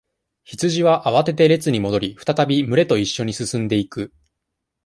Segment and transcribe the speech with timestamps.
[0.45, 4.11] 羊は、慌てて、列に戻り、再び、群れと一緒に進んでいく。